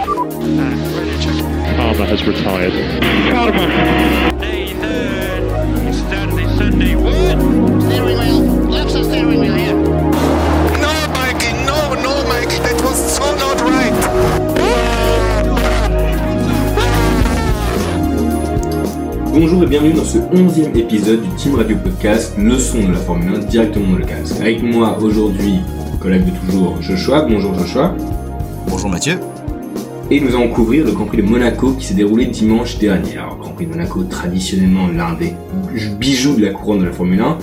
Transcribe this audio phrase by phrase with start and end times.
[0.00, 2.72] Palmer has retired.
[3.30, 3.68] Palmer.
[4.38, 7.38] Nathan Stanley Sunday Wood.
[7.82, 8.40] Steering wheel.
[8.70, 9.74] Left side steering wheel here.
[10.80, 13.92] No, Mikey, no, no, Mikey, that was so not right.
[19.34, 22.98] Bonjour et bienvenue dans ce 11e épisode du Team Radio Podcast, le son de la
[23.00, 24.40] Formule 1 directement dans le casque.
[24.40, 25.60] Avec moi aujourd'hui,
[26.00, 27.20] collègue de toujours, Joshua.
[27.28, 27.94] Bonjour Joshua.
[28.66, 29.18] Bonjour Mathieu.
[30.12, 33.18] Et nous allons couvrir le Grand Prix de Monaco qui s'est déroulé dimanche dernier.
[33.18, 35.34] Alors, Grand Prix de Monaco, traditionnellement l'un des
[36.00, 37.38] bijoux de la couronne de la Formule 1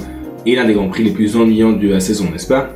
[0.45, 2.73] et l'un des Grands Prix les plus ennuyants de la saison, n'est-ce pas?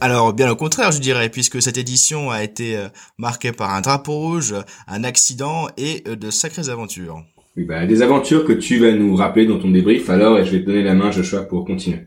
[0.00, 2.86] Alors bien au contraire, je dirais, puisque cette édition a été euh,
[3.18, 4.54] marquée par un drapeau rouge,
[4.86, 7.24] un accident et euh, de sacrées aventures.
[7.56, 10.52] Oui, bah, des aventures que tu vas nous rappeler dans ton débrief alors et je
[10.52, 12.06] vais te donner la main Joshua pour continuer.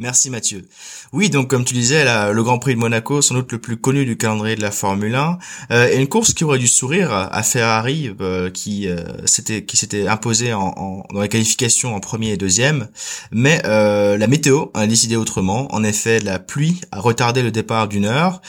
[0.00, 0.66] Merci Mathieu.
[1.12, 4.04] Oui, donc comme tu disais, le Grand Prix de Monaco, sans doute le plus connu
[4.04, 5.38] du calendrier de la Formule 1,
[5.70, 9.76] euh, et une course qui aurait dû sourire à Ferrari, euh, qui euh, s'était qui
[9.76, 12.88] s'était imposé en, en- dans les qualifications en premier et deuxième,
[13.30, 15.72] mais euh, la météo a décidé autrement.
[15.72, 18.42] En effet, la pluie a retardé le départ d'une heure,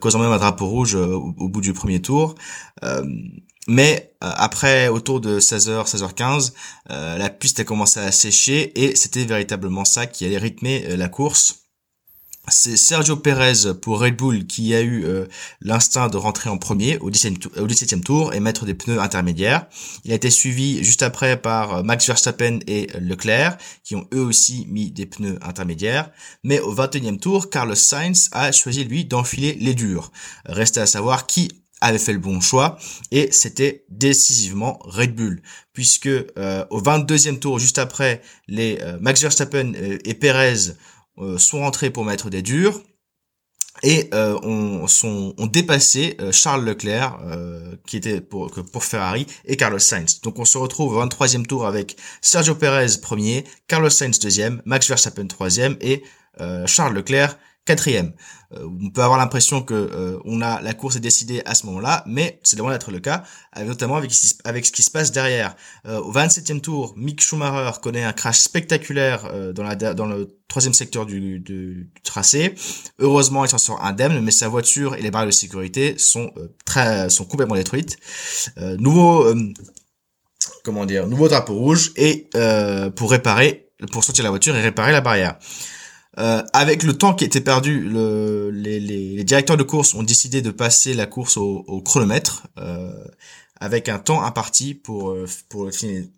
[0.00, 2.36] causant même un drapeau rouge au bout du premier tour.
[3.68, 6.52] Mais euh, après, autour de 16h, 16h15,
[6.90, 10.96] euh, la piste a commencé à sécher et c'était véritablement ça qui allait rythmer euh,
[10.96, 11.56] la course.
[12.48, 15.26] C'est Sergio Perez pour Red Bull qui a eu euh,
[15.62, 19.00] l'instinct de rentrer en premier au 17e, tou- au 17e tour et mettre des pneus
[19.00, 19.66] intermédiaires.
[20.04, 24.64] Il a été suivi juste après par Max Verstappen et Leclerc qui ont eux aussi
[24.70, 26.08] mis des pneus intermédiaires.
[26.44, 30.12] Mais au 21e tour, Carlos Sainz a choisi lui d'enfiler les durs.
[30.44, 31.48] Restait à savoir qui
[31.86, 32.78] avait fait le bon choix
[33.10, 35.42] et c'était décisivement Red Bull
[35.72, 40.72] puisque euh, au 22e tour juste après les euh, Max Verstappen et Perez
[41.18, 42.80] euh, sont rentrés pour mettre des durs
[43.82, 47.18] et ont, sont, ont dépassé Charles Leclerc
[47.86, 50.22] qui était pour, pour Ferrari et Carlos Sainz.
[50.22, 54.88] Donc on se retrouve au 23e tour avec Sergio Perez premier, Carlos Sainz deuxième, Max
[54.88, 56.02] Verstappen troisième et
[56.64, 57.36] Charles Leclerc
[57.66, 58.12] quatrième.
[58.54, 61.66] Euh, on peut avoir l'impression que euh, on a la course est décidée à ce
[61.66, 63.24] moment-là, mais c'est loin d'être le cas,
[63.64, 64.12] notamment avec,
[64.44, 65.56] avec ce qui se passe derrière.
[65.86, 70.38] Euh, au 27e tour, Mick Schumacher connaît un crash spectaculaire euh, dans, la, dans le
[70.48, 72.54] troisième secteur du, du- du tracé.
[73.00, 76.48] Heureusement, il s'en sort indemne, mais sa voiture et les barres de sécurité sont euh,
[76.64, 77.96] très sont complètement détruites.
[78.58, 79.26] Euh, nouveau
[80.62, 82.28] comment dire, nouveau drapeau rouge et
[82.96, 85.36] pour réparer, pour sortir la voiture et réparer la barrière.
[86.18, 90.50] Euh, avec le temps qui était perdu, le, les, directeurs de course ont décidé de
[90.50, 92.92] passer la course au, chronomètre euh,
[93.60, 95.72] avec un temps imparti pour euh, pour le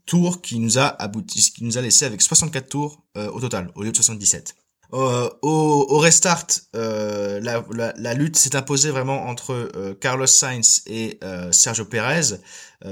[0.06, 3.82] tour qui nous a abouti, qui nous a laissé avec 64 tours au total au
[3.82, 4.54] lieu de 77.
[4.94, 10.26] Euh, au, au restart, euh, la, la, la lutte s'est imposée vraiment entre euh, Carlos
[10.26, 11.18] Sainz et
[11.52, 12.38] Sergio Perez.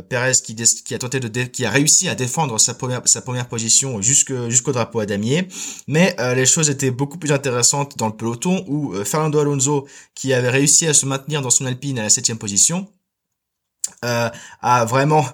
[0.09, 3.49] Perez qui, qui a tenté de qui a réussi à défendre sa première sa première
[3.49, 5.47] position jusque jusqu'au drapeau à damier,
[5.87, 9.87] mais euh, les choses étaient beaucoup plus intéressantes dans le peloton où euh, Fernando Alonso
[10.17, 12.89] qui avait réussi à se maintenir dans son Alpine à la septième position
[14.05, 14.29] euh,
[14.63, 15.25] a vraiment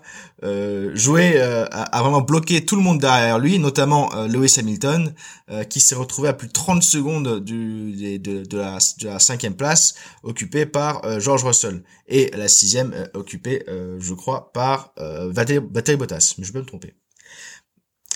[0.45, 5.15] euh, joué, euh, a, vraiment bloqué tout le monde derrière lui, notamment euh, Lewis Hamilton,
[5.69, 9.55] qui s'est retrouvé à plus de 30 secondes du, de, de, la, de la cinquième
[9.55, 13.63] place, occupée par George Russell, et la sixième occupée,
[13.99, 16.95] je crois, par Valtteri Valtteri Bottas, mais je peux me tromper.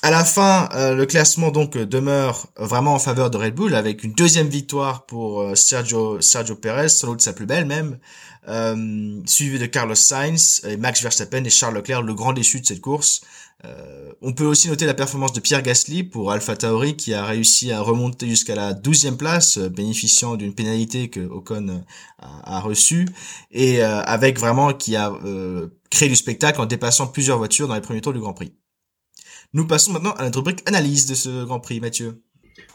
[0.06, 3.74] À la fin, euh, le classement donc euh, demeure vraiment en faveur de Red Bull
[3.74, 7.98] avec une deuxième victoire pour euh, Sergio Sergio Perez, sans doute sa plus belle même,
[8.46, 12.80] euh, suivi de Carlos Sainz Max Verstappen et Charles Leclerc, le grand déçu de cette
[12.80, 13.22] course.
[13.64, 17.24] Euh, on peut aussi noter la performance de Pierre Gasly pour Alpha Tauri qui a
[17.24, 21.84] réussi à remonter jusqu'à la 12e place, bénéficiant d'une pénalité que Ocon
[22.20, 23.06] a, a reçue
[23.50, 25.12] et avec vraiment qui a
[25.90, 28.52] créé du spectacle en dépassant plusieurs voitures dans les premiers tours du Grand Prix.
[29.52, 32.22] Nous passons maintenant à notre rubrique analyse de ce Grand Prix, Mathieu.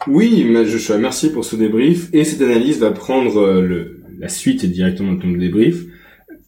[0.07, 2.09] Oui, Joshua, merci pour ce débrief.
[2.13, 5.83] Et cette analyse va prendre euh, le, la suite directement de ton débrief.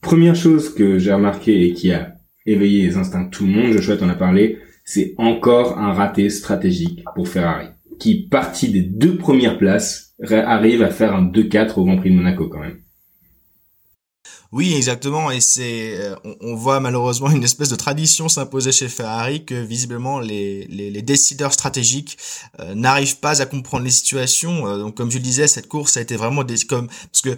[0.01, 2.15] Première chose que j'ai remarqué et qui a
[2.45, 6.29] éveillé les instincts de tout le monde, Joshua t'en a parlé, c'est encore un raté
[6.29, 7.67] stratégique pour Ferrari,
[7.99, 12.15] qui, parti des deux premières places, arrive à faire un 2-4 au Grand Prix de
[12.15, 12.79] Monaco quand même.
[14.53, 19.45] Oui, exactement, et c'est, euh, on, voit malheureusement une espèce de tradition s'imposer chez Ferrari
[19.45, 22.19] que visiblement les, les, les décideurs stratégiques
[22.59, 24.67] euh, n'arrivent pas à comprendre les situations.
[24.67, 27.35] Euh, donc, comme je le disais, cette course a été vraiment des, comme parce que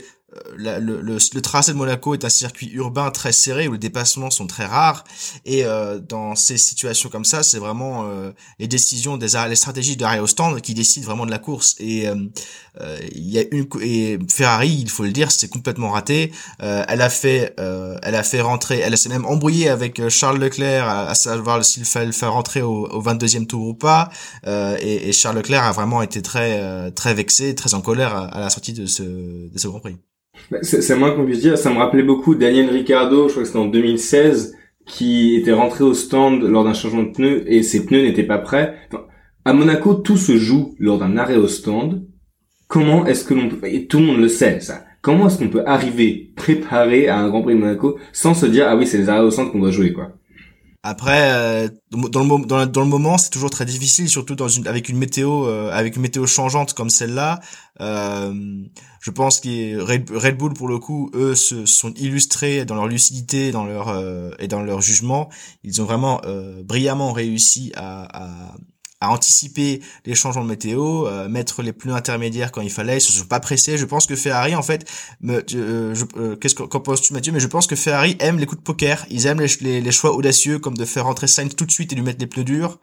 [0.57, 3.77] la, le, le, le, tracé de Monaco est un circuit urbain très serré où les
[3.77, 5.03] dépassements sont très rares.
[5.45, 9.97] Et euh, dans ces situations comme ça c'est vraiment euh, les décisions des les stratégies
[9.97, 11.75] d'arrêt au stand qui décident vraiment de la course.
[11.79, 12.15] Et euh,
[12.81, 16.31] euh il y a une et Ferrari il faut le dire c'est complètement raté.
[16.59, 21.15] Elle a fait elle a fait rentrer elle s'est même embrouillée avec Charles Leclerc à,
[21.15, 24.09] savoir s'il fallait le faire rentrer au, au 22e tour ou pas.
[24.45, 28.39] Et, et, Charles Leclerc a vraiment été très très vexé très en colère à, à
[28.39, 29.97] la sortie de ce de ce Grand Prix.
[30.51, 31.57] Bah, c'est moins qu'on puisse dire.
[31.57, 34.55] Ça me rappelait beaucoup Daniel Ricciardo, je crois que c'était en 2016,
[34.85, 38.37] qui était rentré au stand lors d'un changement de pneus et ses pneus n'étaient pas
[38.37, 38.75] prêts.
[39.43, 42.05] à Monaco, tout se joue lors d'un arrêt au stand.
[42.67, 44.85] Comment est-ce que l'on peut, et tout le monde le sait, ça.
[45.01, 48.65] Comment est-ce qu'on peut arriver préparé à un Grand Prix de Monaco sans se dire,
[48.67, 50.13] ah oui, c'est les arrêts au stand qu'on doit jouer, quoi?
[50.87, 54.67] Après, euh, dans le, dans, dans le moment, c'est toujours très difficile, surtout dans une,
[54.67, 57.39] avec une météo, euh, avec une météo changeante comme celle-là.
[57.81, 58.31] Euh,
[59.01, 63.51] je pense que Red, Bull, pour le coup, eux, se sont illustrés dans leur lucidité,
[63.51, 63.87] dans leur
[64.37, 65.29] et dans leur jugement.
[65.63, 66.21] Ils ont vraiment
[66.63, 68.55] brillamment réussi à, à,
[69.05, 73.01] à anticiper les changements de météo, euh, mettre les pneus intermédiaires quand il fallait, ils
[73.01, 73.77] se sont pas pressés.
[73.77, 74.85] Je pense que Ferrari, en fait,
[75.21, 77.31] me, euh, euh, qu'est-ce qu'en penses-tu Mathieu?
[77.31, 80.13] Mais je pense que Ferrari aime les coups de poker, ils aiment les, les, choix
[80.13, 82.79] audacieux comme de faire rentrer Sainz tout de suite et lui mettre les pneus durs.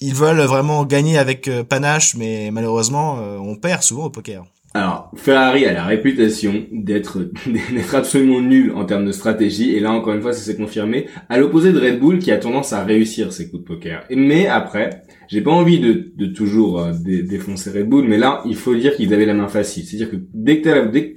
[0.00, 4.44] Ils veulent vraiment gagner avec panache, mais malheureusement, on perd souvent au poker.
[4.74, 9.92] Alors, Ferrari a la réputation d'être d'être absolument nul en termes de stratégie, et là
[9.92, 12.82] encore une fois, ça s'est confirmé, à l'opposé de Red Bull qui a tendance à
[12.82, 14.04] réussir ses coups de poker.
[14.10, 18.56] Mais après, j'ai pas envie de, de toujours euh, défoncer Red Bull, mais là, il
[18.56, 19.84] faut dire qu'ils avaient la main facile.
[19.84, 21.14] C'est-à-dire que dès que, dès,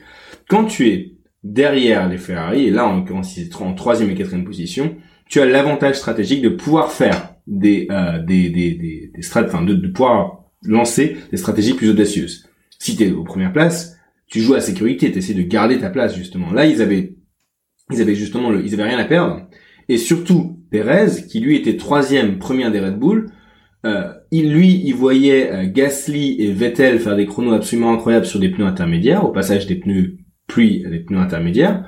[0.50, 1.14] quand tu es
[1.44, 4.98] derrière les Ferrari, et là en l'occurrence ils en troisième et quatrième position,
[5.30, 9.64] tu as l'avantage stratégique de pouvoir faire des euh, des des des, des strat, enfin
[9.64, 12.50] de, de pouvoir lancer des stratégies plus audacieuses
[12.80, 16.52] si t'es aux premières places, tu joues à sécurité, t'essaies de garder ta place justement.
[16.52, 17.16] Là, ils avaient,
[17.92, 19.48] ils avaient justement, le, ils avaient rien à perdre.
[19.88, 23.32] Et surtout, Perez, qui lui était troisième, premier des Red Bull,
[23.86, 28.40] euh, il lui, il voyait euh, Gasly et Vettel faire des chronos absolument incroyables sur
[28.40, 30.18] des pneus intermédiaires, au passage des pneus
[30.48, 31.86] pluie à des pneus intermédiaires.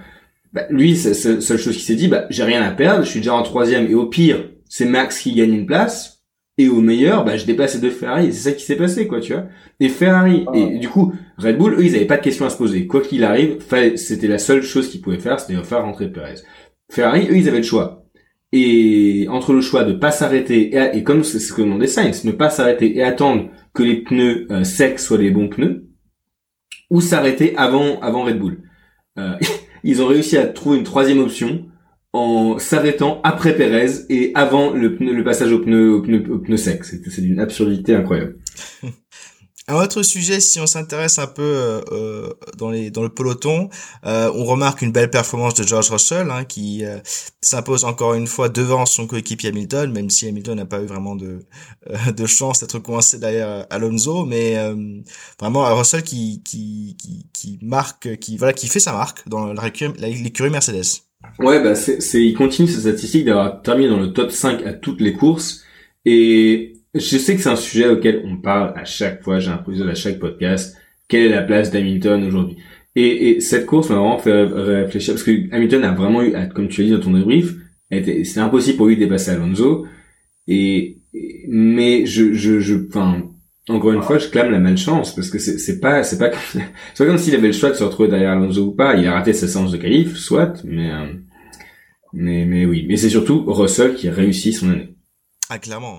[0.53, 3.09] Bah, lui, c'est la seule chose qu'il s'est dit, bah, j'ai rien à perdre, je
[3.09, 6.16] suis déjà en troisième, et au pire, c'est Max qui gagne une place
[6.57, 8.33] et au meilleur, bah, je dépasse les deux Ferrari.
[8.33, 9.45] C'est ça qui s'est passé, quoi, tu vois.
[9.79, 10.57] Et Ferrari, ah.
[10.57, 12.87] et du coup, Red Bull, eux, ils avaient pas de questions à se poser.
[12.87, 13.59] Quoi qu'il arrive,
[13.95, 16.35] c'était la seule chose qu'ils pouvaient faire, c'était faire rentrer Perez.
[16.89, 18.05] Ferrari, eux, ils avaient le choix.
[18.53, 22.31] Et entre le choix de pas s'arrêter, et, comme c'est ce que demandait Sainz, ne
[22.31, 25.87] pas s'arrêter et attendre que les pneus euh, secs soient les bons pneus,
[26.89, 28.63] ou s'arrêter avant, avant Red Bull.
[29.19, 29.33] Euh,
[29.83, 31.65] ils ont réussi à trouver une troisième option,
[32.13, 36.57] en s'arrêtant après Pérez et avant le, le passage au pneu, au pneu, au pneu
[36.57, 36.83] sec.
[36.83, 38.37] C'est d'une absurdité incroyable.
[39.69, 43.67] Un autre sujet, si on s'intéresse un peu euh, euh, dans, les, dans le peloton,
[44.05, 46.99] euh, on remarque une belle performance de George Russell, hein, qui euh,
[47.41, 51.17] s'impose encore une fois devant son coéquipier Hamilton, même si Hamilton n'a pas eu vraiment
[51.17, 51.45] de,
[51.89, 54.55] euh, de chance d'être coincé derrière Alonso, mais
[55.37, 60.49] vraiment Russell qui, qui, qui, qui, marque, qui voilà, qui fait sa marque dans l'écurie
[60.49, 61.06] Mercedes.
[61.39, 65.01] Ouais, bah c'est, il continue sa statistique d'avoir terminé dans le top 5 à toutes
[65.01, 65.63] les courses.
[66.05, 69.87] Et je sais que c'est un sujet auquel on parle à chaque fois, j'ai l'impression
[69.87, 70.77] à chaque podcast.
[71.07, 72.57] Quelle est la place d'Hamilton aujourd'hui?
[72.95, 76.67] Et, et, cette course m'a vraiment fait réfléchir parce que Hamilton a vraiment eu, comme
[76.67, 77.53] tu l'as dit dans ton débrief,
[77.91, 79.85] c'était impossible pour lui de dépasser Alonso.
[80.47, 80.97] Et,
[81.47, 83.26] mais je, je, je, enfin,
[83.69, 86.61] encore une fois, je clame la malchance parce que c'est pas c'est pas comme,
[86.93, 88.95] c'est comme s'il avait le choix de se retrouver derrière Alonso ou pas.
[88.95, 91.13] Il a raté sa séance de qualif, soit, mais euh,
[92.13, 92.85] mais mais oui.
[92.87, 94.95] Mais c'est surtout Russell qui a réussi son année.
[95.49, 95.97] Ah clairement.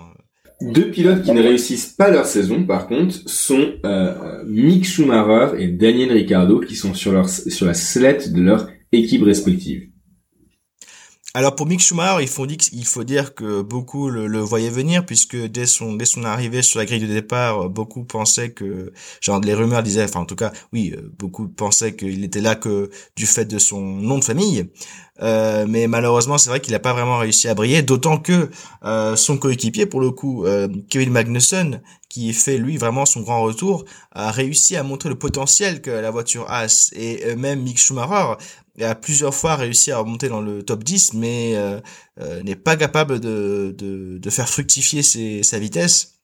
[0.60, 5.68] Deux pilotes qui ne réussissent pas leur saison, par contre, sont euh, Mick Schumacher et
[5.68, 9.88] Daniel Ricciardo qui sont sur leur sur la sellette de leur équipe respective.
[11.34, 12.28] Alors pour Mick Schumacher, il
[12.86, 16.78] faut dire, que beaucoup le, le, voyaient venir puisque dès son dès son arrivée sur
[16.78, 20.52] la grille de départ, beaucoup pensaient que genre les rumeurs disaient, enfin en tout cas
[20.72, 24.70] oui, euh, beaucoup pensaient qu'il était là que du fait de son nom de famille.
[25.20, 28.50] Euh, mais malheureusement, c'est vrai qu'il n'a pas vraiment réussi à briller, d'autant que
[28.84, 33.42] euh, son coéquipier, pour le coup, euh, Kevin Magnussen, qui fait lui vraiment son grand
[33.42, 36.66] retour, a réussi à montrer le potentiel que la voiture a.
[36.92, 38.34] Et euh, même Mick Schumacher
[38.84, 41.54] a plusieurs fois réussi à remonter dans le top 10, mais
[42.44, 46.18] n'est pas capable de, de, de faire fructifier ses, sa vitesse.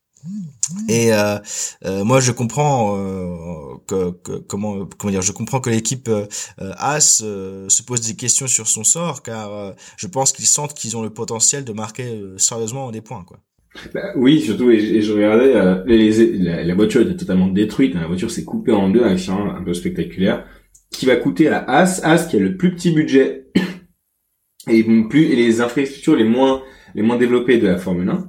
[0.88, 1.38] Et euh,
[1.84, 6.26] euh, moi, je comprends euh, que, que, comment comment dire, je comprends que l'équipe euh,
[6.58, 10.96] As euh, se pose des questions sur son sort, car je pense qu'ils sentent qu'ils
[10.96, 13.38] ont le potentiel de marquer sérieusement des points, quoi.
[13.92, 18.30] Bah, oui, surtout, et, je regardais, les, la, voiture était totalement détruite, hein, la voiture
[18.30, 20.46] s'est coupée en deux, un accident un peu spectaculaire,
[20.96, 23.46] qui va coûter à As, As qui a le plus petit budget
[24.68, 26.62] et plus et les infrastructures les moins
[26.94, 28.28] les moins développées de la Formule 1,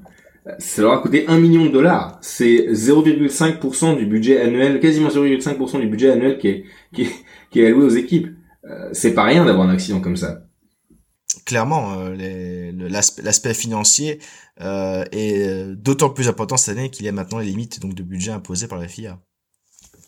[0.60, 2.18] ça leur a coûté 1 million de dollars.
[2.22, 7.12] C'est 0,5% du budget annuel, quasiment 0,5% du budget annuel qui est, qui est,
[7.52, 8.30] qui est alloué aux équipes.
[8.66, 10.42] Euh, c'est pas rien d'avoir un accident comme ça.
[11.46, 14.20] Clairement, euh, l'aspect financier
[14.62, 18.02] euh, est d'autant plus important cette année qu'il y a maintenant les limites donc de
[18.02, 19.20] budget imposées par la FIA.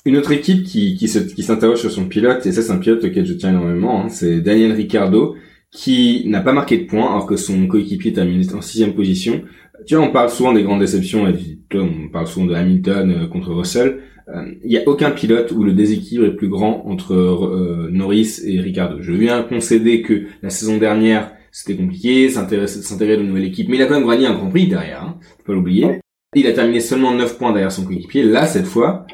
[0.08, 3.04] Une autre équipe qui, qui, qui s'interroge sur son pilote, et ça c'est un pilote
[3.04, 5.36] auquel je tiens énormément, hein, c'est Daniel Ricciardo,
[5.70, 9.42] qui n'a pas marqué de points alors que son coéquipier termine en sixième position.
[9.86, 11.34] Tu vois, on parle souvent des grandes déceptions, et
[11.74, 14.00] on parle souvent de Hamilton euh, contre Russell.
[14.30, 18.40] Euh, il n'y a aucun pilote où le déséquilibre est plus grand entre euh, Norris
[18.46, 19.02] et Ricardo.
[19.02, 23.76] Je viens concéder que la saison dernière, c'était compliqué, s'intégrer à une nouvelle équipe, mais
[23.76, 26.00] il a quand même gagné un Grand Prix derrière, hein, faut pas l'oublier.
[26.34, 28.24] Il a terminé seulement 9 points derrière son coéquipier.
[28.24, 29.06] Là, cette fois,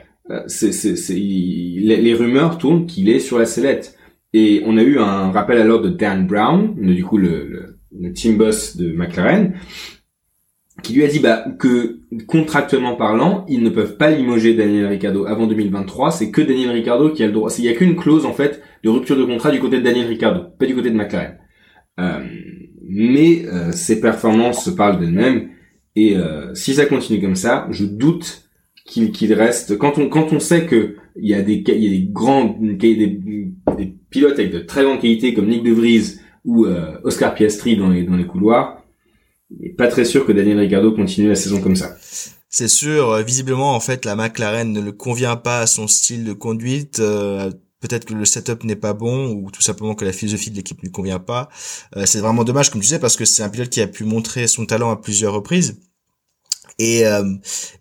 [0.47, 3.97] c'est, c'est, les, les rumeurs tournent qu'il est sur la sellette.
[4.33, 7.79] Et on a eu un rappel à l'ordre de Dan Brown, du coup le, le,
[7.99, 9.53] le team boss de McLaren,
[10.81, 15.25] qui lui a dit bah, que contractuellement parlant, ils ne peuvent pas limoger Daniel Ricciardo
[15.25, 16.11] avant 2023.
[16.11, 17.49] C'est que Daniel Ricciardo qui a le droit.
[17.57, 20.07] Il y a qu'une clause en fait de rupture de contrat du côté de Daniel
[20.07, 21.37] Ricciardo, pas du côté de McLaren.
[21.99, 22.25] Euh,
[22.81, 25.49] mais euh, ses performances se parlent d'elles-mêmes.
[25.95, 28.42] Et euh, si ça continue comme ça, je doute
[28.85, 29.77] qu'il reste.
[29.77, 32.57] Quand on quand on sait que il y a des il y a des grands
[32.59, 37.33] des, des pilotes avec de très grandes qualités comme Nick De Vries ou euh, Oscar
[37.33, 38.83] Piastri dans les dans les couloirs
[39.59, 41.95] n'est pas très sûr que Daniel Ricciardo continue la saison comme ça.
[42.49, 46.23] C'est sûr, euh, visiblement en fait la McLaren ne le convient pas à son style
[46.23, 46.99] de conduite.
[46.99, 50.55] Euh, peut-être que le setup n'est pas bon ou tout simplement que la philosophie de
[50.55, 51.49] l'équipe ne lui convient pas.
[51.97, 54.03] Euh, c'est vraiment dommage comme tu sais parce que c'est un pilote qui a pu
[54.03, 55.79] montrer son talent à plusieurs reprises.
[56.79, 57.03] Et,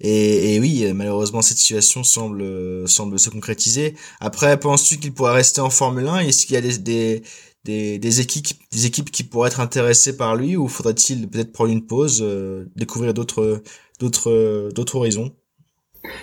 [0.01, 3.95] et, et, oui, malheureusement, cette situation semble semble se concrétiser.
[4.21, 7.23] Après, penses-tu qu'il pourra rester en Formule 1 Est-ce qu'il y a des,
[7.65, 11.73] des, des, équipes, des équipes qui pourraient être intéressées par lui ou faudrait-il peut-être prendre
[11.73, 13.63] une pause, euh, découvrir d'autres,
[13.99, 15.33] d'autres, d'autres horizons?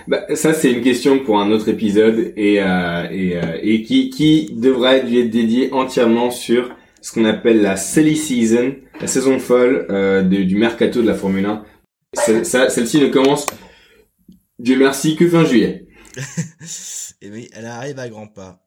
[0.08, 4.10] Bah, ça c'est une question pour un autre épisode et euh, et, euh, et qui
[4.10, 9.88] qui devrait être dédié entièrement sur ce qu'on appelle la silly season, la saison folle
[9.90, 11.64] euh, du mercato de la Formule 1.
[12.14, 13.46] Celle-ci ne commence,
[14.58, 15.88] Dieu merci, que fin juillet.
[17.22, 18.66] et oui, elle arrive à grands pas.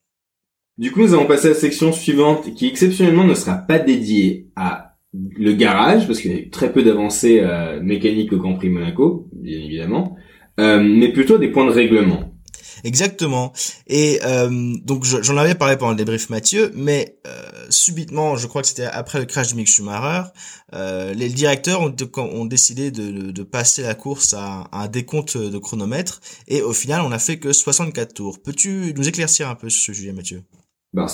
[0.79, 4.49] Du coup, nous allons passer à la section suivante qui exceptionnellement ne sera pas dédiée
[4.57, 8.71] à le garage, parce qu'il y a très peu d'avancées euh, mécaniques au Grand Prix
[8.71, 10.17] Monaco, bien évidemment,
[10.59, 12.32] euh, mais plutôt des points de règlement.
[12.85, 13.53] Exactement.
[13.87, 17.17] Et euh, donc j'en avais parlé pendant le débrief Mathieu, mais
[17.71, 20.23] subitement, je crois que c'était après le crash de Mick Schumacher,
[20.73, 26.21] les directeurs ont, décidé de, de, passer la course à, à, un décompte de chronomètre,
[26.49, 28.43] et au final, on n'a fait que 64 tours.
[28.43, 30.43] Peux-tu nous éclaircir un peu sur ce sujet, Mathieu?
[30.95, 31.07] Ben,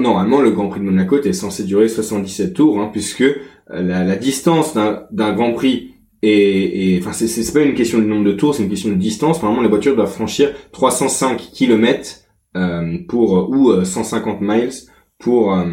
[0.00, 3.36] normalement, le Grand Prix de Monaco est censé durer 77 tours, hein, puisque euh,
[3.68, 8.32] la, la distance d'un Grand Prix et, enfin, c'est pas une question de nombre de
[8.32, 9.42] tours, c'est une question de distance.
[9.42, 12.24] Normalement, les voitures doivent franchir 305 km
[12.56, 14.72] euh, pour ou 150 euh, miles
[15.18, 15.64] pour euh,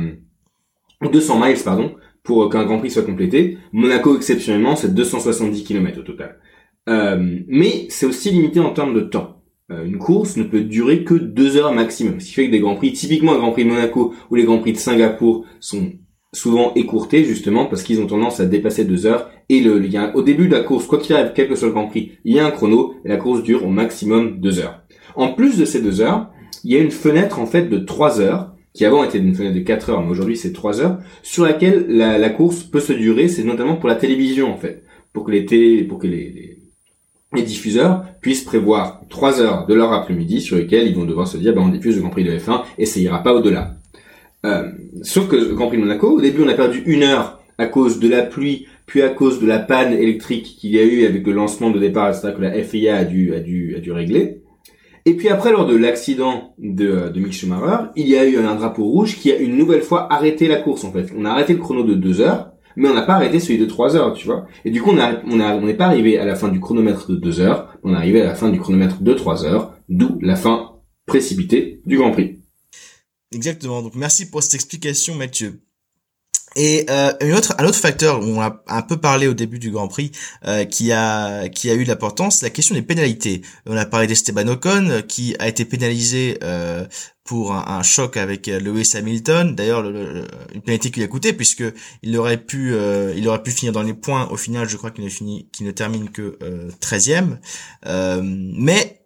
[1.01, 3.57] 200 miles pardon pour qu'un Grand Prix soit complété.
[3.71, 6.39] Monaco exceptionnellement, c'est 270 km au total.
[6.89, 9.43] Euh, mais c'est aussi limité en termes de temps.
[9.71, 12.19] Euh, une course ne peut durer que deux heures maximum.
[12.19, 14.43] Ce qui fait que des grands prix, typiquement le Grand Prix de Monaco ou les
[14.43, 15.93] grands prix de Singapour, sont
[16.33, 19.29] souvent écourtés justement parce qu'ils ont tendance à dépasser deux heures.
[19.49, 21.55] Et le, il y a, au début de la course, quoi qu'il arrive, quel que
[21.55, 24.39] soit le Grand Prix, il y a un chrono et la course dure au maximum
[24.39, 24.81] deux heures.
[25.15, 26.29] En plus de ces deux heures,
[26.63, 29.55] il y a une fenêtre en fait de trois heures qui avant était une fenêtre
[29.55, 32.91] de 4 heures, mais aujourd'hui c'est 3 heures, sur laquelle la, la course peut se
[32.91, 34.83] durer, c'est notamment pour la télévision en fait,
[35.13, 36.57] pour que les télé, pour que les,
[37.33, 41.37] les diffuseurs puissent prévoir trois heures de leur après-midi sur lesquelles ils vont devoir se
[41.37, 43.75] dire ben, on diffuse le Grand Prix de F1 et ça ira pas au-delà.
[44.45, 44.69] Euh,
[45.03, 47.67] sauf que le Grand Prix de Monaco, au début on a perdu une heure à
[47.67, 51.05] cause de la pluie, puis à cause de la panne électrique qu'il y a eu
[51.05, 53.91] avec le lancement de départ, etc., que la FIA a dû, a dû, a dû
[53.91, 54.41] régler.
[55.05, 58.55] Et puis après, lors de l'accident de, de Mick Schumacher, il y a eu un
[58.55, 61.11] drapeau rouge qui a une nouvelle fois arrêté la course, en fait.
[61.15, 63.65] On a arrêté le chrono de deux heures, mais on n'a pas arrêté celui de
[63.65, 64.47] 3 heures, tu vois.
[64.65, 67.15] Et du coup, on on on n'est pas arrivé à la fin du chronomètre de
[67.15, 70.35] 2 heures, on est arrivé à la fin du chronomètre de 3 heures, d'où la
[70.35, 70.71] fin
[71.05, 72.39] précipitée du Grand Prix.
[73.31, 73.81] Exactement.
[73.81, 75.61] Donc merci pour cette explication, Mathieu.
[76.55, 79.71] Et euh, un autre un autre facteur, on a un peu parlé au début du
[79.71, 80.11] Grand Prix,
[80.45, 83.41] euh, qui a qui a eu l'importance, c'est la question des pénalités.
[83.65, 86.85] On a parlé d'Esteban Ocon qui a été pénalisé euh,
[87.25, 89.55] pour un, choc avec Lewis Hamilton.
[89.55, 91.63] D'ailleurs, une pénalité qui lui a coûté puisque
[92.03, 92.75] il aurait pu
[93.17, 94.27] il aurait pu finir dans les points.
[94.29, 96.37] Au final, je crois qu'il ne finit qu'il ne termine que
[96.81, 97.37] 13e.
[97.83, 99.04] mais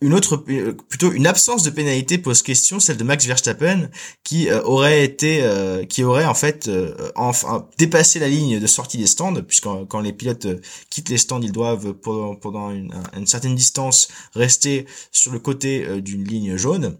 [0.00, 3.90] une autre, euh, plutôt une absence de pénalité pose question, celle de Max Verstappen,
[4.22, 6.70] qui euh, aurait été, euh, qui aurait en fait
[7.16, 10.46] enfin dépassé la ligne de sortie des stands, puisque quand les pilotes
[10.90, 12.92] quittent les stands, ils doivent pendant, une,
[13.26, 16.98] certaine distance rester sur le côté d'une ligne jaune.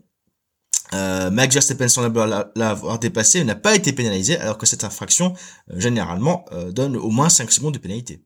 [0.93, 2.19] Max Verstappen semble
[2.57, 5.35] l'avoir dépassé, n'a pas été pénalisé, alors que cette infraction
[5.77, 8.23] généralement donne au moins 5 secondes de pénalité.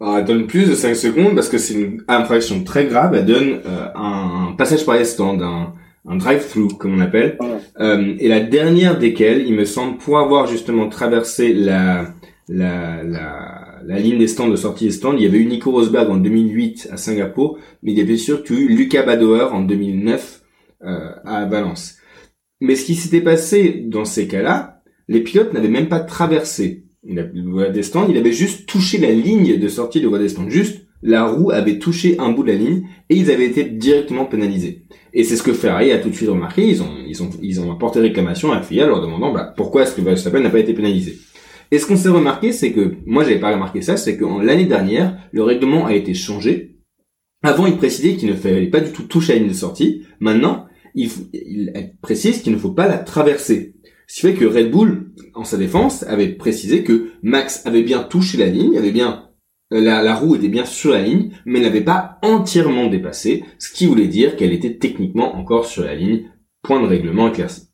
[0.00, 3.14] Alors, elle donne plus de 5 secondes parce que c'est une infraction très grave.
[3.14, 5.72] Elle donne euh, un, passage par les stands, un,
[6.06, 7.38] un drive-through comme on appelle.
[7.80, 12.14] Euh, et la dernière desquelles, il me semble, pour avoir justement traversé la,
[12.48, 15.70] la, la, la ligne des stands de sortie des stands, il y avait eu Nico
[15.70, 20.42] Rosberg en 2008 à Singapour, mais il y avait surtout eu Lucas Badoer en 2009
[20.84, 21.96] euh, à Valence.
[22.60, 26.85] Mais ce qui s'était passé dans ces cas-là, les pilotes n'avaient même pas traversé
[27.82, 30.48] stands, il avait juste touché la ligne de sortie de voie des stands.
[30.48, 34.24] Juste, la roue avait touché un bout de la ligne et ils avaient été directement
[34.24, 34.82] pénalisés.
[35.12, 36.66] Et c'est ce que Ferrari a tout de suite remarqué.
[36.66, 39.94] Ils ont, ils ont, ils ont apporté réclamation à FIA leur demandant bah, pourquoi est-ce
[39.94, 41.18] que Verstappen n'a pas été pénalisé?
[41.70, 44.66] Et ce qu'on s'est remarqué, c'est que, moi j'avais pas remarqué ça, c'est que l'année
[44.66, 46.76] dernière, le règlement a été changé.
[47.42, 50.02] Avant, il précisait qu'il ne fallait pas du tout toucher la ligne de sortie.
[50.20, 51.10] Maintenant, il
[52.00, 53.75] précise qu'il ne faut pas la traverser.
[54.06, 58.02] Ce qui fait que Red Bull, en sa défense, avait précisé que Max avait bien
[58.02, 59.26] touché la ligne, avait bien
[59.72, 63.72] euh, la, la roue était bien sur la ligne, mais n'avait pas entièrement dépassé, ce
[63.72, 66.30] qui voulait dire qu'elle était techniquement encore sur la ligne.
[66.62, 67.65] Point de règlement éclairci.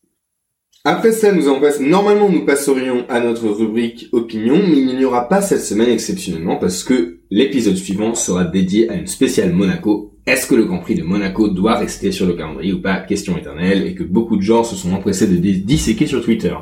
[0.85, 1.85] Après ça, nous en passons.
[1.85, 6.57] Normalement, nous passerions à notre rubrique opinion, mais il n'y aura pas cette semaine exceptionnellement
[6.57, 10.95] parce que l'épisode suivant sera dédié à une spéciale Monaco est-ce que le Grand Prix
[10.95, 13.01] de Monaco doit rester sur le calendrier ou pas?
[13.01, 16.55] Question éternelle et que beaucoup de gens se sont empressés de disséquer sur Twitter.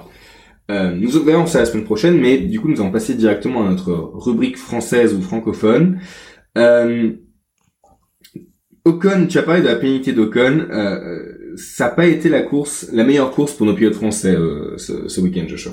[0.71, 3.71] Euh, nous verrons ça la semaine prochaine, mais du coup nous allons passer directement à
[3.71, 6.01] notre rubrique française ou francophone.
[6.57, 7.13] Euh,
[8.85, 10.67] Ocon, tu as parlé de la pénalité d'Ocon.
[10.71, 14.77] Euh, ça n'a pas été la course, la meilleure course pour nos pilotes français euh,
[14.79, 15.73] ce, ce week-end, Joshua?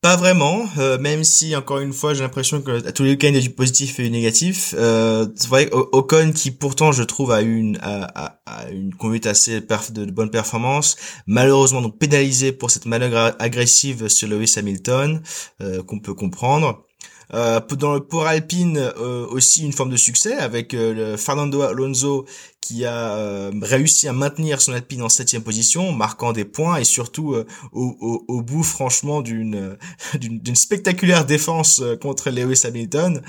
[0.00, 3.30] Pas vraiment, euh, même si encore une fois j'ai l'impression que à tous les week-ends
[3.30, 4.72] il y a du positif et du négatif.
[4.78, 9.26] Euh, c'est vrai Ocon qui pourtant je trouve a eu une a, a, une conduite
[9.26, 10.96] assez perf de, bonne performance,
[11.26, 15.20] malheureusement donc pénalisé pour cette manœuvre agressive sur Lewis Hamilton
[15.62, 16.84] euh, qu'on peut comprendre.
[17.34, 22.26] Euh, dans le pour Alpine euh, aussi une forme de succès avec euh, Fernando Alonso
[22.62, 26.84] qui a euh, réussi à maintenir son Alpine en septième position, marquant des points et
[26.84, 27.34] surtout
[27.72, 29.76] au, au, au, bout franchement d'une
[30.14, 33.22] d'une spectaculaire défense contre Lewis Hamilton.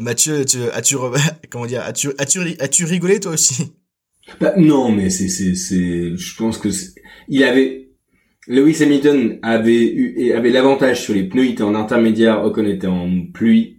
[0.00, 0.96] Mathieu, tu, as-tu
[1.50, 3.72] comment dire, as-tu as-tu as-tu rigolé toi aussi?
[4.40, 6.68] Bah, Non, mais c'est c'est, je pense que
[7.28, 7.89] il avait
[8.48, 12.86] Lewis Hamilton avait eu avait l'avantage sur les pneus, il était en intermédiaire, Ocon était
[12.86, 13.76] en pluie.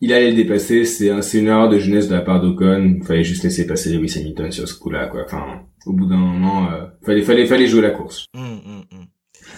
[0.00, 3.04] Il allait le dépasser, c'est c'est une erreur de jeunesse de la part d'Ocon, il
[3.04, 5.22] fallait juste laisser passer Lewis Hamilton sur ce coup-là quoi.
[5.24, 8.26] Enfin, au bout d'un moment, euh, fallait fallait fallait jouer la course.
[8.34, 8.80] Mmh.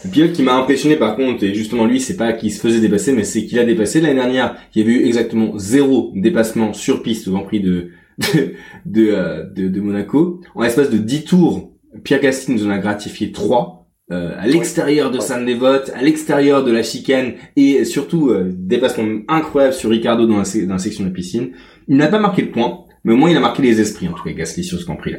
[0.05, 2.81] Le pilote qui m'a impressionné par contre, et justement lui, c'est pas qu'il se faisait
[2.81, 4.57] dépasser, mais c'est qu'il a dépassé l'année dernière.
[4.75, 8.55] Il y avait eu exactement zéro dépassement sur piste au Grand Prix de de,
[8.87, 10.41] de, euh, de, de Monaco.
[10.55, 13.76] En l'espace de 10 tours, Pierre Gasly nous en a gratifié 3
[14.13, 19.23] euh, à l'extérieur de saint Devote, à l'extérieur de la chicane et surtout euh, dépassement
[19.27, 21.53] incroyable sur Ricardo dans la, dans la section de piscine.
[21.89, 24.13] Il n'a pas marqué le point, mais au moins il a marqué les esprits en
[24.13, 25.19] tout cas Gasly sur ce Grand Prix là.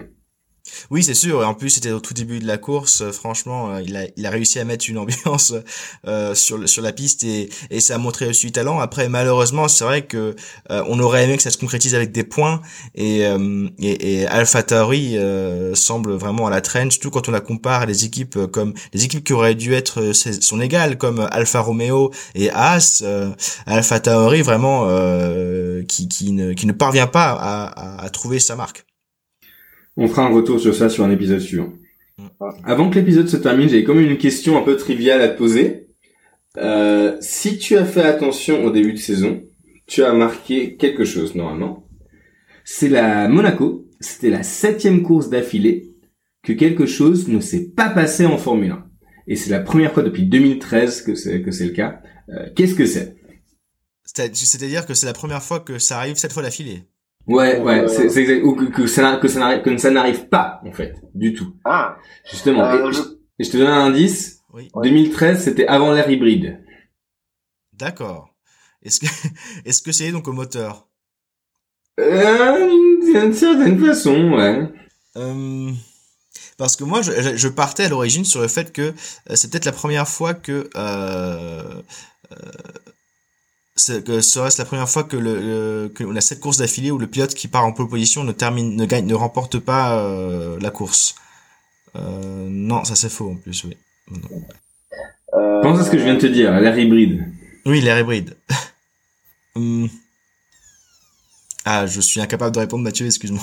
[0.89, 1.41] Oui, c'est sûr.
[1.41, 3.01] Et en plus, c'était au tout début de la course.
[3.01, 5.53] Euh, franchement, euh, il a, il a réussi à mettre une ambiance
[6.07, 8.79] euh, sur, sur la piste et, et ça a montré aussi talent.
[8.79, 10.35] Après, malheureusement, c'est vrai que
[10.69, 12.61] on aurait aimé que ça se concrétise avec des points.
[12.95, 13.21] Et,
[13.79, 15.17] et, et Alpha Tauri
[15.73, 19.03] semble vraiment à la traîne, surtout quand on la compare à des équipes comme les
[19.05, 23.03] équipes qui auraient dû être son égal, comme Alfa Romeo et Haas.
[23.65, 24.87] Alpha Tauri, vraiment,
[25.87, 28.85] qui, qui, ne, qui ne parvient pas à, à trouver sa marque.
[29.97, 31.73] On fera un retour sur ça sur un épisode suivant.
[32.63, 35.87] Avant que l'épisode se termine, j'ai comme une question un peu triviale à te poser.
[36.57, 39.43] Euh, si tu as fait attention au début de saison,
[39.87, 41.87] tu as marqué quelque chose normalement.
[42.63, 43.85] C'est la Monaco.
[43.99, 45.95] C'était la septième course d'affilée
[46.43, 48.85] que quelque chose ne s'est pas passé en Formule 1.
[49.27, 52.01] Et c'est la première fois depuis 2013 que c'est que c'est le cas.
[52.29, 53.15] Euh, Qu'est-ce que c'est?
[54.05, 56.83] C'est-à-dire que c'est la première fois que ça arrive cette fois d'affilée.
[57.27, 58.43] Ouais, ouais, c'est exact.
[58.43, 61.55] Ou que, que ça que ça n'arrive que ça n'arrive pas en fait, du tout.
[61.65, 61.97] Ah.
[62.29, 62.63] Justement.
[62.63, 62.89] Euh,
[63.39, 63.51] et, je...
[63.51, 64.41] te donne un indice.
[64.53, 64.69] Oui.
[64.81, 66.59] 2013, c'était avant l'ère hybride.
[67.73, 68.33] D'accord.
[68.81, 69.07] Est-ce que
[69.65, 70.87] est-ce que c'est donc au moteur
[71.99, 72.69] euh,
[73.01, 74.69] D'une certaine façon, ouais.
[75.17, 75.71] Euh,
[76.57, 79.65] parce que moi, je, je partais à l'origine sur le fait que euh, c'est peut-être
[79.65, 81.81] la première fois que euh,
[82.29, 82.96] c'est
[84.03, 86.91] que ce reste la première fois que le, le que on a cette course d'affilée
[86.91, 89.99] où le pilote qui part en pole position ne termine, ne gagne, ne remporte pas
[89.99, 91.15] euh, la course.
[91.95, 93.77] Euh, non, ça c'est faux en plus, oui.
[95.33, 97.25] Euh, Pense à ce que je viens de te dire, l'air hybride?
[97.65, 98.35] Oui, l'air hybride.
[99.55, 99.89] Hum.
[101.65, 103.41] Ah, je suis incapable de répondre, Mathieu, excuse-moi.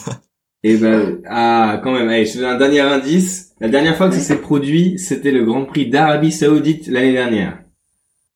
[0.63, 3.53] Et ben, ah, quand même, allez, je te donne un dernier indice.
[3.61, 7.59] La dernière fois que ça s'est produit, c'était le Grand Prix d'Arabie Saoudite l'année dernière.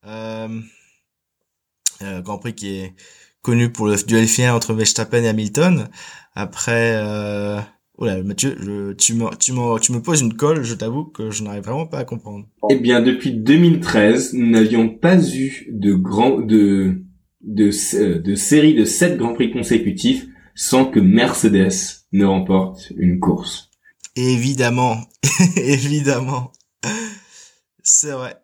[0.07, 0.49] Euh,
[2.01, 2.95] Grand Prix qui est
[3.43, 5.89] connu pour le duel final entre Verstappen et Hamilton.
[6.35, 7.61] Après, euh...
[7.97, 10.63] oh là, Mathieu, je, tu me, tu me, tu me poses une colle.
[10.63, 12.47] Je t'avoue que je n'arrive vraiment pas à comprendre.
[12.71, 17.03] Eh bien, depuis 2013, nous n'avions pas eu de grand, de,
[17.41, 23.21] de, euh, de série de sept Grands Prix consécutifs sans que Mercedes ne remporte une
[23.21, 23.71] course.
[24.17, 24.99] Évidemment,
[25.57, 26.53] évidemment,
[27.83, 28.37] c'est vrai.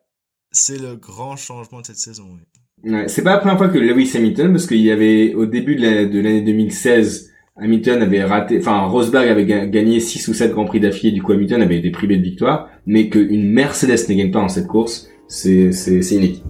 [0.52, 2.30] C'est le grand changement de cette saison.
[2.32, 2.40] Oui.
[2.86, 5.76] Ouais, c'est pas la première fois que Lewis Hamilton, parce qu'il y avait au début
[5.76, 10.34] de la- de l'année 2016, Hamilton avait raté, enfin Rosberg avait ga- gagné 6 ou
[10.34, 14.08] 7 grands prix d'affilée, du coup Hamilton avait été privé de victoire, mais qu'une Mercedes
[14.08, 16.42] ne gagne pas dans cette course, c'est c'est c'est inédit.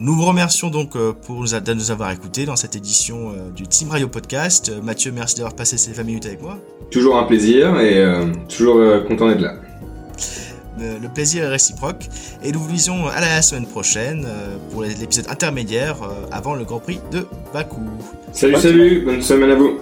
[0.00, 3.68] Nous vous remercions donc euh, pour de nous avoir écoutés dans cette édition euh, du
[3.68, 4.72] Team Radio Podcast.
[4.74, 6.58] Euh, Mathieu, merci d'avoir passé ces 20 minutes avec moi.
[6.90, 9.54] Toujours un plaisir et euh, toujours content d'être là.
[10.78, 12.08] Le, plaisir est réciproque.
[12.42, 16.64] Et nous vous disons à la semaine prochaine euh, pour l'épisode intermédiaire euh, avant le
[16.64, 17.82] Grand Prix de Bakou.
[18.32, 19.78] Salut salut, bonne semaine à vous.